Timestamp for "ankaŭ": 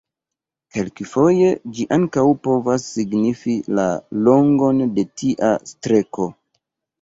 1.97-2.23